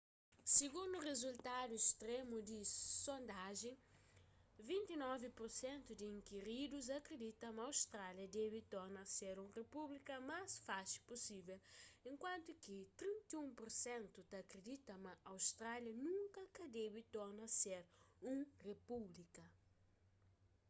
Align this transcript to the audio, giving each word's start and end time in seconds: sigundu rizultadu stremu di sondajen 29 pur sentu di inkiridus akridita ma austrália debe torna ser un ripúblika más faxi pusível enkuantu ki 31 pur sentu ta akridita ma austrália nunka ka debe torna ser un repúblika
sigundu 0.55 0.97
rizultadu 1.09 1.73
stremu 1.89 2.37
di 2.49 2.59
sondajen 3.05 3.75
29 4.69 5.37
pur 5.37 5.49
sentu 5.63 5.91
di 5.99 6.05
inkiridus 6.15 6.87
akridita 6.99 7.47
ma 7.55 7.63
austrália 7.71 8.27
debe 8.39 8.59
torna 8.73 9.01
ser 9.17 9.35
un 9.43 9.49
ripúblika 9.59 10.15
más 10.29 10.51
faxi 10.67 10.97
pusível 11.09 11.59
enkuantu 12.11 12.51
ki 12.63 12.77
31 12.99 13.57
pur 13.57 13.69
sentu 13.85 14.19
ta 14.29 14.37
akridita 14.43 14.93
ma 15.05 15.13
austrália 15.33 15.93
nunka 16.05 16.41
ka 16.55 16.65
debe 16.79 16.99
torna 17.15 17.43
ser 17.61 17.81
un 18.31 18.37
repúblika 18.67 19.45